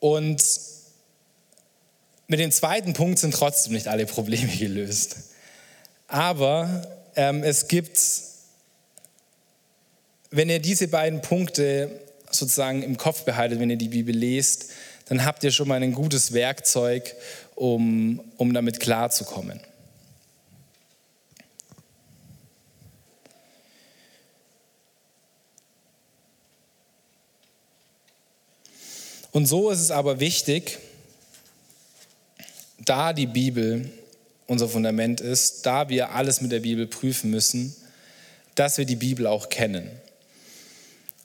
[0.00, 0.42] Und
[2.26, 5.16] mit dem zweiten Punkt sind trotzdem nicht alle Probleme gelöst.
[6.06, 6.82] Aber
[7.16, 7.98] ähm, es gibt,
[10.30, 14.70] wenn ihr diese beiden Punkte sozusagen im Kopf behaltet, wenn ihr die Bibel lest,
[15.06, 17.14] dann habt ihr schon mal ein gutes Werkzeug,
[17.54, 19.60] um, um damit klarzukommen.
[29.32, 30.78] Und so ist es aber wichtig,
[32.78, 33.90] da die Bibel
[34.46, 37.76] unser Fundament ist, da wir alles mit der Bibel prüfen müssen,
[38.54, 39.90] dass wir die Bibel auch kennen.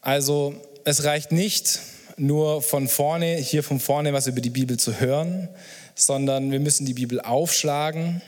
[0.02, 1.80] Also es reicht nicht
[2.18, 5.50] nur von vorne, hier von vorne was über die Bibel zu hören,
[5.96, 8.22] sondern wir müssen die Bibel aufschlagen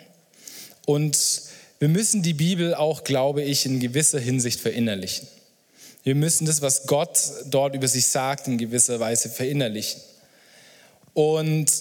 [0.86, 1.42] und
[1.80, 5.28] wir müssen die Bibel auch, glaube ich, in gewisser Hinsicht verinnerlichen.
[6.04, 10.02] Wir müssen das, was Gott dort über sich sagt, in gewisser Weise verinnerlichen.
[11.14, 11.72] Und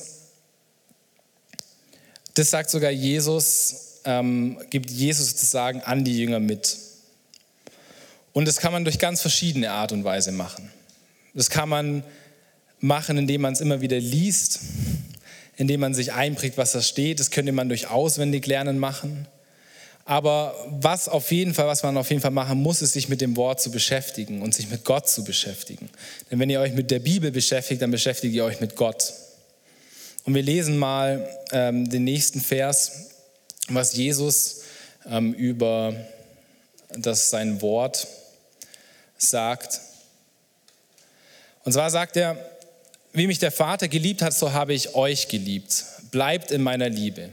[2.34, 6.76] das sagt sogar Jesus, ähm, gibt Jesus sozusagen an die Jünger mit.
[8.34, 10.70] Und das kann man durch ganz verschiedene Art und Weise machen.
[11.34, 12.02] Das kann man
[12.80, 14.60] machen, indem man es immer wieder liest,
[15.56, 17.20] indem man sich einprägt, was da steht.
[17.20, 19.26] Das könnte man durch Auswendiglernen machen.
[20.04, 23.20] Aber was auf jeden Fall, was man auf jeden Fall machen muss, ist sich mit
[23.20, 25.88] dem Wort zu beschäftigen und sich mit Gott zu beschäftigen.
[26.30, 29.14] Denn wenn ihr euch mit der Bibel beschäftigt, dann beschäftigt ihr euch mit Gott.
[30.24, 33.10] Und wir lesen mal ähm, den nächsten Vers,
[33.68, 34.62] was Jesus
[35.08, 35.94] ähm, über
[36.98, 38.08] das sein Wort
[39.26, 39.80] sagt.
[41.64, 42.36] Und zwar sagt er,
[43.12, 45.84] wie mich der Vater geliebt hat, so habe ich euch geliebt.
[46.10, 47.30] Bleibt in meiner Liebe.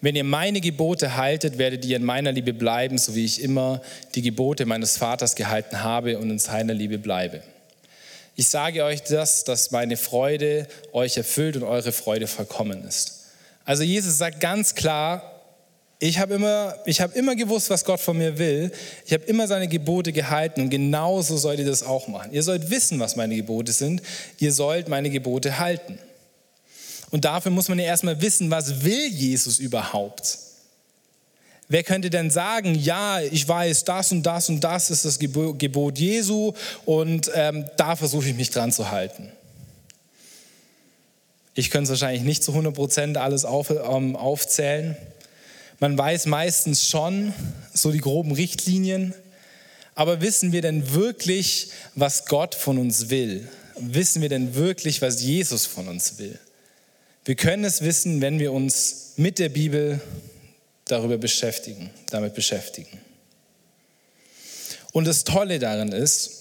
[0.00, 3.80] Wenn ihr meine Gebote haltet, werdet ihr in meiner Liebe bleiben, so wie ich immer
[4.14, 7.42] die Gebote meines Vaters gehalten habe und in seiner Liebe bleibe.
[8.34, 13.24] Ich sage euch das, dass meine Freude euch erfüllt und eure Freude vollkommen ist.
[13.64, 15.35] Also Jesus sagt ganz klar,
[15.98, 18.70] ich habe immer, hab immer gewusst, was Gott von mir will.
[19.06, 22.32] Ich habe immer seine Gebote gehalten und genauso sollt ihr das auch machen.
[22.32, 24.02] Ihr sollt wissen, was meine Gebote sind.
[24.38, 25.98] Ihr sollt meine Gebote halten.
[27.10, 30.38] Und dafür muss man ja erstmal wissen, was will Jesus überhaupt?
[31.68, 35.98] Wer könnte denn sagen, ja, ich weiß, das und das und das ist das Gebot
[35.98, 36.52] Jesu
[36.84, 39.32] und ähm, da versuche ich mich dran zu halten?
[41.54, 44.96] Ich könnte es wahrscheinlich nicht zu 100 Prozent alles auf, ähm, aufzählen.
[45.78, 47.34] Man weiß meistens schon
[47.74, 49.14] so die groben Richtlinien,
[49.94, 53.46] aber wissen wir denn wirklich, was Gott von uns will?
[53.78, 56.38] Wissen wir denn wirklich, was Jesus von uns will?
[57.26, 60.00] Wir können es wissen, wenn wir uns mit der Bibel
[60.86, 63.00] darüber beschäftigen, damit beschäftigen.
[64.92, 66.36] Und das Tolle darin ist,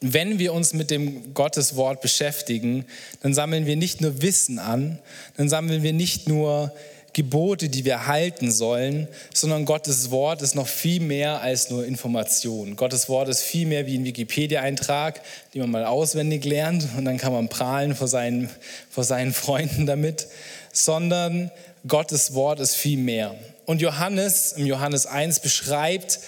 [0.00, 2.86] wenn wir uns mit dem Gotteswort beschäftigen,
[3.20, 4.98] dann sammeln wir nicht nur Wissen an,
[5.36, 6.72] dann sammeln wir nicht nur
[7.12, 12.76] Gebote, die wir halten sollen, sondern Gottes Wort ist noch viel mehr als nur Information.
[12.76, 15.20] Gottes Wort ist viel mehr wie ein Wikipedia-Eintrag,
[15.52, 18.50] den man mal auswendig lernt und dann kann man prahlen vor seinen,
[18.90, 20.28] vor seinen Freunden damit,
[20.72, 21.50] sondern
[21.86, 23.34] Gottes Wort ist viel mehr.
[23.64, 26.20] Und Johannes, im Johannes 1 beschreibt,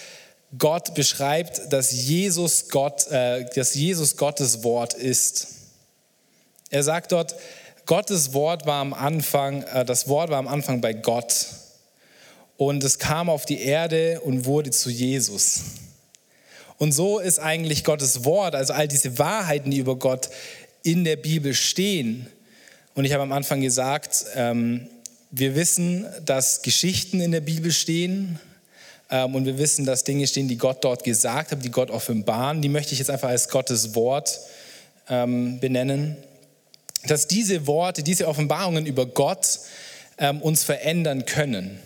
[0.58, 5.46] Gott beschreibt, dass Jesus, Gott, äh, dass Jesus Gottes Wort ist.
[6.70, 7.34] Er sagt dort,
[7.86, 11.46] Gottes Wort war am Anfang, äh, das Wort war am Anfang bei Gott.
[12.56, 15.62] Und es kam auf die Erde und wurde zu Jesus.
[16.76, 20.30] Und so ist eigentlich Gottes Wort, also all diese Wahrheiten, die über Gott
[20.82, 22.26] in der Bibel stehen.
[22.94, 24.88] Und ich habe am Anfang gesagt, ähm,
[25.30, 28.38] wir wissen, dass Geschichten in der Bibel stehen
[29.10, 32.62] ähm, und wir wissen, dass Dinge stehen, die Gott dort gesagt hat, die Gott offenbaren.
[32.62, 34.40] Die möchte ich jetzt einfach als Gottes Wort
[35.08, 36.16] ähm, benennen.
[37.06, 39.60] Dass diese Worte, diese Offenbarungen über Gott
[40.18, 41.80] ähm, uns verändern können.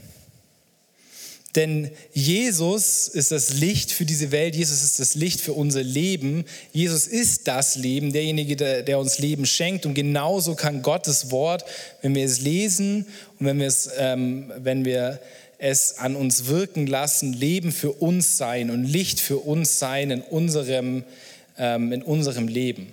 [1.55, 6.45] Denn Jesus ist das Licht für diese Welt, Jesus ist das Licht für unser Leben,
[6.73, 9.87] Jesus ist das Leben, derjenige, der, der, uns Leben schenkt.
[9.87, 11.65] Und genauso kann Gottes Wort,
[12.03, 13.07] wenn wir es lesen
[13.39, 15.21] und wenn wir es, ähm, wenn wir
[15.59, 20.23] es an uns wirken lassen, Leben für uns sein und Licht für uns sein in
[20.23, 21.05] unserem,
[21.57, 22.93] ähm, in unserem Leben.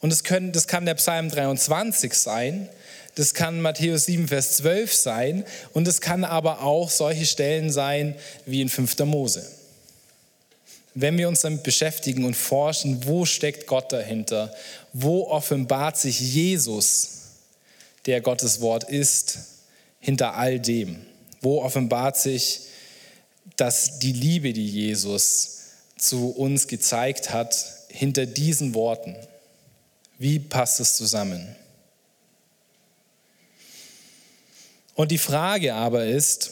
[0.00, 2.68] Und das, können, das kann der Psalm 23 sein,
[3.16, 8.14] das kann Matthäus 7, Vers 12 sein und es kann aber auch solche Stellen sein
[8.46, 8.96] wie in 5.
[9.00, 9.44] Mose.
[10.94, 14.54] Wenn wir uns damit beschäftigen und forschen, wo steckt Gott dahinter?
[14.92, 17.22] Wo offenbart sich Jesus,
[18.06, 19.38] der Gottes Wort ist,
[20.00, 21.04] hinter all dem?
[21.40, 22.62] Wo offenbart sich,
[23.56, 25.58] dass die Liebe, die Jesus
[25.96, 29.16] zu uns gezeigt hat, hinter diesen Worten?
[30.18, 31.54] Wie passt es zusammen?
[34.94, 36.50] Und die Frage aber ist,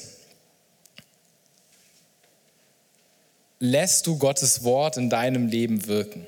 [3.58, 6.24] lässt du Gottes Wort in deinem Leben wirken?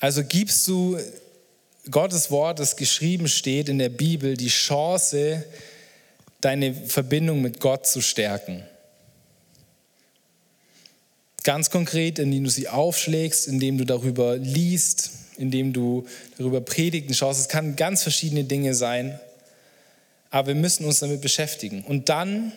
[0.00, 0.98] Also gibst du
[1.90, 5.44] Gottes Wort, das geschrieben steht in der Bibel, die Chance,
[6.40, 8.64] deine Verbindung mit Gott zu stärken?
[11.42, 17.40] Ganz konkret, indem du sie aufschlägst, indem du darüber liest, indem du darüber Predigten schaust.
[17.40, 19.18] Es kann ganz verschiedene Dinge sein
[20.30, 21.82] aber wir müssen uns damit beschäftigen.
[21.82, 22.52] Und dann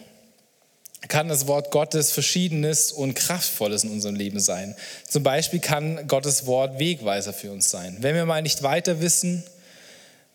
[1.07, 4.75] kann das Wort Gottes Verschiedenes und Kraftvolles in unserem Leben sein.
[5.07, 7.97] Zum Beispiel kann Gottes Wort Wegweiser für uns sein.
[7.99, 9.43] Wenn wir mal nicht weiter wissen,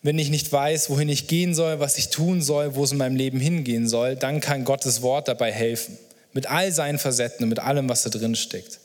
[0.03, 2.97] wenn ich nicht weiß, wohin ich gehen soll, was ich tun soll, wo es in
[2.97, 5.97] meinem Leben hingehen soll, dann kann Gottes Wort dabei helfen.
[6.33, 8.79] Mit all seinen Facetten und mit allem, was da drin steckt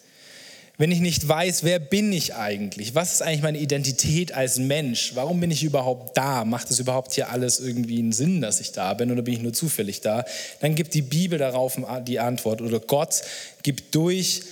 [0.77, 2.97] wenn ich nicht weiß, wer bin ich eigentlich?
[2.97, 5.13] Was ist eigentlich meine Identität als Mensch?
[5.15, 6.45] Warum bin ich überhaupt da?
[6.45, 9.41] Macht es überhaupt hier alles irgendwie einen Sinn, dass ich da bin oder bin ich
[9.41, 10.25] nur zufällig da?
[10.61, 13.23] Dann gibt die Bibel darauf die Antwort oder Gott
[13.63, 14.43] gibt durch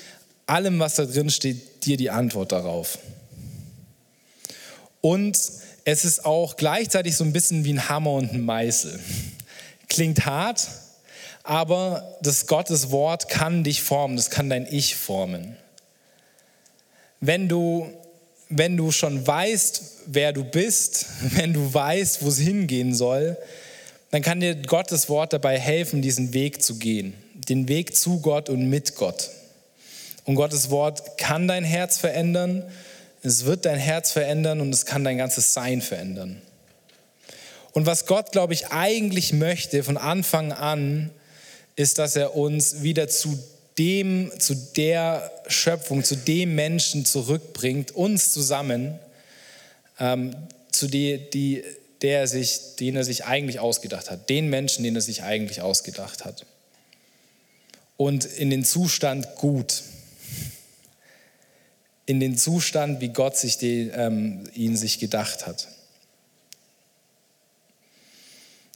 [0.47, 2.99] allem, was da drin steht, dir die Antwort darauf.
[5.01, 5.37] Und
[5.85, 9.01] es ist auch gleichzeitig so ein bisschen wie ein Hammer und ein Meißel.
[9.89, 10.69] Klingt hart,
[11.43, 15.57] aber das Gottes Wort kann dich formen, das kann dein Ich formen
[17.23, 17.89] wenn du,
[18.51, 23.39] wenn du schon weißt, wer du bist, wenn du weißt, wo es hingehen soll,
[24.11, 27.15] dann kann dir Gottes Wort dabei helfen, diesen Weg zu gehen.
[27.49, 29.31] Den Weg zu Gott und mit Gott.
[30.25, 32.65] Und Gottes Wort kann dein Herz verändern,
[33.23, 36.43] es wird dein Herz verändern und es kann dein ganzes Sein verändern.
[37.73, 41.11] Und was Gott, glaube ich, eigentlich möchte von Anfang an,
[41.77, 43.39] ist, dass er uns wieder zu
[43.79, 48.99] dem, zu der Schöpfung, zu dem Menschen zurückbringt, uns zusammen,
[49.99, 50.35] ähm,
[50.71, 51.65] zu die, die,
[52.03, 56.25] der sich, den er sich eigentlich ausgedacht hat, den Menschen, den er sich eigentlich ausgedacht
[56.25, 56.45] hat.
[57.97, 59.83] Und in den Zustand gut,
[62.05, 65.69] in den Zustand, wie Gott sich den, ähm, ihn sich gedacht hat.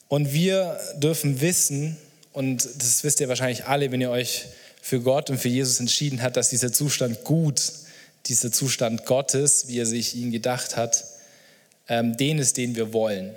[0.09, 1.97] Und wir dürfen wissen,
[2.37, 4.45] und das wisst ihr wahrscheinlich alle, wenn ihr euch
[4.83, 7.73] für Gott und für Jesus entschieden habt, dass dieser Zustand gut,
[8.27, 11.03] dieser Zustand Gottes, wie er sich ihn gedacht hat,
[11.89, 13.35] ähm, den ist, den wir wollen.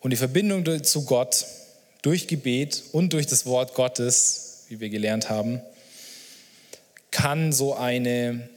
[0.00, 1.46] Und die Verbindung zu Gott
[2.02, 5.60] durch Gebet und durch das Wort Gottes, wie wir gelernt haben,
[7.12, 8.48] kann so eine,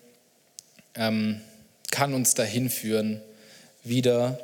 [0.96, 1.40] ähm,
[1.92, 3.22] kann uns dahin führen,
[3.84, 4.40] wieder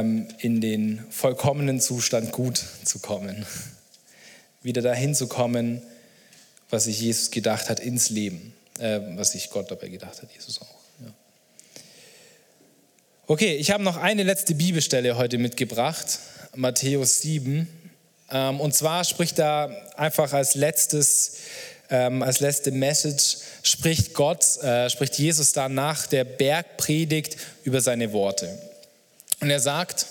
[0.00, 3.44] in den vollkommenen Zustand gut zu kommen.
[4.62, 5.82] Wieder dahin zu kommen,
[6.72, 10.60] was sich Jesus gedacht hat ins Leben, äh, was sich Gott dabei gedacht hat, Jesus
[10.62, 10.74] auch.
[11.04, 11.12] Ja.
[13.26, 16.18] Okay, ich habe noch eine letzte Bibelstelle heute mitgebracht,
[16.56, 17.68] Matthäus 7.
[18.30, 19.66] Ähm, und zwar spricht da
[19.96, 21.36] einfach als letztes,
[21.90, 28.12] ähm, als letzte Message, spricht Gott, äh, spricht Jesus da nach der Bergpredigt über seine
[28.12, 28.58] Worte.
[29.42, 30.06] Und er sagt,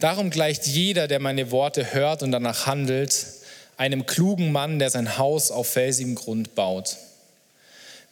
[0.00, 3.24] darum gleicht jeder, der meine Worte hört und danach handelt,
[3.78, 6.98] einem klugen Mann, der sein Haus auf felsigem Grund baut.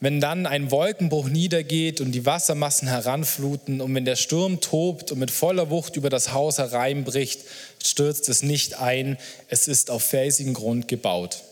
[0.00, 5.18] Wenn dann ein Wolkenbruch niedergeht und die Wassermassen heranfluten und wenn der Sturm tobt und
[5.18, 7.42] mit voller Wucht über das Haus hereinbricht,
[7.84, 9.18] stürzt es nicht ein,
[9.48, 11.42] es ist auf felsigem Grund gebaut.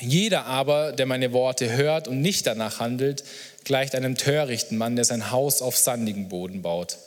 [0.00, 3.24] Jeder aber, der meine Worte hört und nicht danach handelt,
[3.64, 6.98] gleicht einem törichten Mann, der sein Haus auf sandigen Boden baut.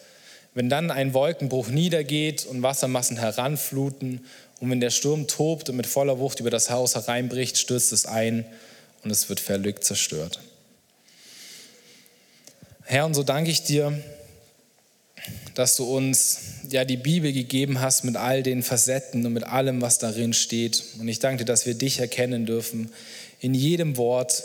[0.53, 4.21] Wenn dann ein Wolkenbruch niedergeht und Wassermassen heranfluten
[4.59, 8.05] und wenn der Sturm tobt und mit voller Wucht über das Haus hereinbricht, stürzt es
[8.05, 8.45] ein
[9.03, 10.39] und es wird verlückt zerstört.
[12.83, 13.99] Herr, und so danke ich dir,
[15.55, 16.39] dass du uns
[16.69, 20.83] ja die Bibel gegeben hast mit all den Facetten und mit allem, was darin steht.
[20.99, 22.91] Und ich danke dir, dass wir dich erkennen dürfen
[23.39, 24.43] in jedem Wort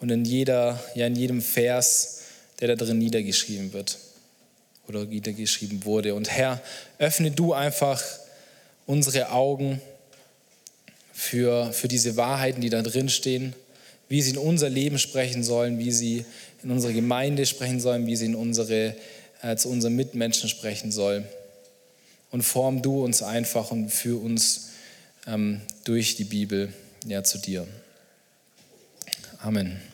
[0.00, 2.20] und in jeder, ja in jedem Vers,
[2.60, 3.98] der da drin niedergeschrieben wird
[4.94, 6.14] oder niedergeschrieben wurde.
[6.14, 6.60] Und Herr,
[6.98, 8.02] öffne du einfach
[8.86, 9.80] unsere Augen
[11.12, 13.54] für, für diese Wahrheiten, die da drin stehen,
[14.08, 16.24] wie sie in unser Leben sprechen sollen, wie sie
[16.62, 18.94] in unsere Gemeinde sprechen sollen, wie sie in unsere,
[19.42, 21.24] äh, zu unseren Mitmenschen sprechen sollen.
[22.30, 24.70] Und form du uns einfach und führ uns
[25.26, 26.72] ähm, durch die Bibel
[27.06, 27.66] ja, zu dir.
[29.38, 29.91] Amen.